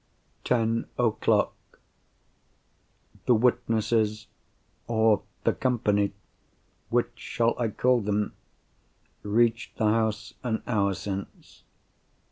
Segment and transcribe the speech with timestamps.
[0.43, 4.25] Ten o'clock.—The witnesses,
[4.87, 6.11] or the company
[6.89, 8.33] (which shall I call them?)
[9.21, 11.65] reached the house an hour since.